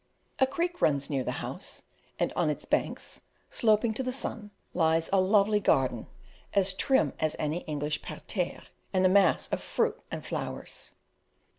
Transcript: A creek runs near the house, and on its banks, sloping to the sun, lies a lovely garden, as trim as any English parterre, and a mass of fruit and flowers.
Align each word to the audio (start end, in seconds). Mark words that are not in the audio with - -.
A 0.39 0.47
creek 0.47 0.81
runs 0.81 1.11
near 1.11 1.23
the 1.23 1.31
house, 1.45 1.83
and 2.17 2.33
on 2.33 2.49
its 2.49 2.65
banks, 2.65 3.21
sloping 3.51 3.93
to 3.93 4.01
the 4.01 4.11
sun, 4.11 4.49
lies 4.73 5.11
a 5.13 5.21
lovely 5.21 5.59
garden, 5.59 6.07
as 6.55 6.73
trim 6.73 7.13
as 7.19 7.35
any 7.37 7.59
English 7.65 8.01
parterre, 8.01 8.63
and 8.93 9.05
a 9.05 9.09
mass 9.09 9.47
of 9.49 9.61
fruit 9.61 10.01
and 10.09 10.25
flowers. 10.25 10.93